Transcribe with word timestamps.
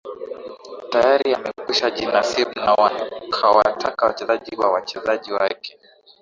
tayari 0.93 1.29
amekwisha 1.37 1.87
jinasb 1.97 2.49
na 2.65 2.75
kuwataka 3.35 4.05
wachezaji 4.05 4.55
wa 4.61 4.67
wachezaji 4.71 5.33
wake 5.33 5.77